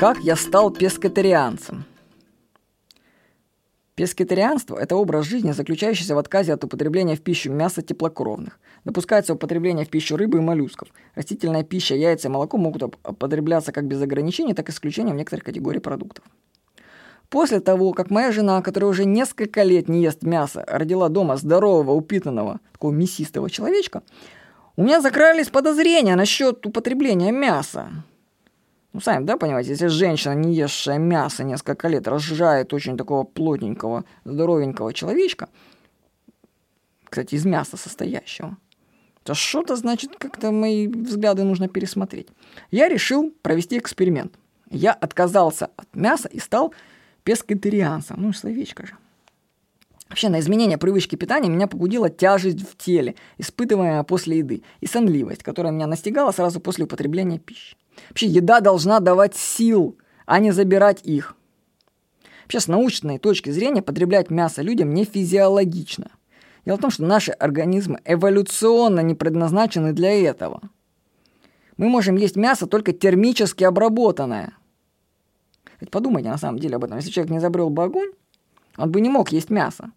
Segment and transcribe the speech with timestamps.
[0.00, 1.84] Как я стал пескатарианцем?
[3.96, 8.58] Пескетарианство– это образ жизни, заключающийся в отказе от употребления в пищу мяса теплокровных.
[8.86, 10.88] Допускается употребление в пищу рыбы и моллюсков.
[11.14, 15.80] Растительная пища, яйца и молоко могут употребляться как без ограничений, так и исключением некоторых категорий
[15.80, 16.24] продуктов.
[17.28, 21.92] После того, как моя жена, которая уже несколько лет не ест мясо, родила дома здорового,
[21.92, 24.02] упитанного, такого мясистого человечка,
[24.76, 27.90] у меня закрались подозрения насчет употребления мяса.
[28.92, 34.04] Ну, сами, да, понимаете, если женщина, не ешшая мясо несколько лет, разжижает очень такого плотненького,
[34.24, 35.48] здоровенького человечка,
[37.04, 38.56] кстати, из мяса состоящего,
[39.22, 42.28] то что-то, значит, как-то мои взгляды нужно пересмотреть.
[42.70, 44.34] Я решил провести эксперимент.
[44.70, 46.72] Я отказался от мяса и стал
[47.24, 48.16] пескатарианцем.
[48.18, 48.96] Ну, словечко же.
[50.10, 55.44] Вообще, на изменение привычки питания меня побудила тяжесть в теле, испытываемая после еды, и сонливость,
[55.44, 57.76] которая меня настигала сразу после употребления пищи.
[58.08, 59.96] Вообще, еда должна давать сил,
[60.26, 61.36] а не забирать их.
[62.42, 66.10] Вообще, с научной точки зрения, потреблять мясо людям не физиологично.
[66.66, 70.60] Дело в том, что наши организмы эволюционно не предназначены для этого.
[71.76, 74.54] Мы можем есть мясо только термически обработанное.
[75.80, 76.96] Ведь подумайте на самом деле об этом.
[76.96, 78.10] Если человек не изобрел бы огонь,
[78.76, 79.92] он бы не мог есть мясо.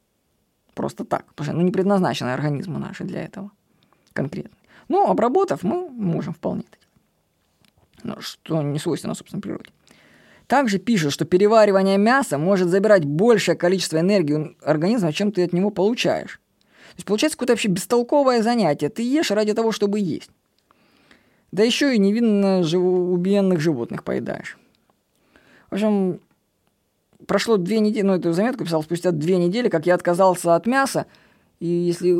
[0.73, 1.25] Просто так.
[1.27, 3.51] Потому что ну, не предназначены организмы наши для этого
[4.13, 4.57] конкретно.
[4.87, 6.77] Но обработав, мы можем вполне это
[8.03, 9.71] ну, что не свойственно, собственно, природе.
[10.47, 15.53] Также пишут, что переваривание мяса может забирать большее количество энергии у организма, чем ты от
[15.53, 16.39] него получаешь.
[16.91, 18.89] То есть получается какое-то вообще бестолковое занятие.
[18.89, 20.29] Ты ешь ради того, чтобы есть.
[21.51, 22.81] Да еще и невинно жив...
[22.83, 24.57] убиенных животных поедаешь.
[25.69, 26.19] В общем,
[27.27, 31.05] прошло две недели, ну, эту заметку писал спустя две недели, как я отказался от мяса,
[31.59, 32.17] и если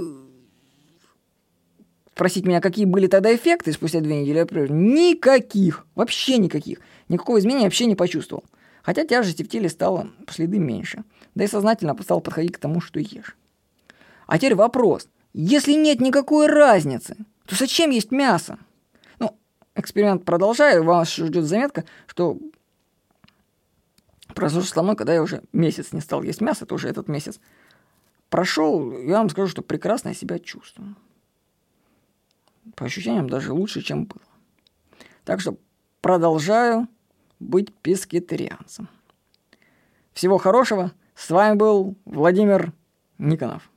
[2.14, 6.80] спросить меня, какие были тогда эффекты спустя две недели, я говорю, никаких, вообще никаких.
[7.10, 8.44] Никакого изменения вообще не почувствовал.
[8.84, 11.04] Хотя тяжести в теле стало следы меньше.
[11.36, 13.36] Да и сознательно стал подходить к тому, что ешь.
[14.28, 15.08] А теперь вопрос.
[15.34, 18.60] Если нет никакой разницы, то зачем есть мясо?
[19.20, 19.36] Ну,
[19.76, 22.38] эксперимент продолжаю, вас ждет заметка, что
[24.44, 27.40] произошло со мной, когда я уже месяц не стал есть мясо, это уже этот месяц
[28.30, 30.96] прошел, я вам скажу, что прекрасно я себя чувствую
[32.76, 34.22] по ощущениям даже лучше, чем было.
[35.26, 35.58] Так что
[36.02, 36.88] продолжаю
[37.40, 38.88] быть пескетарианцем.
[40.14, 40.92] Всего хорошего.
[41.16, 42.72] С вами был Владимир
[43.18, 43.70] Никонов.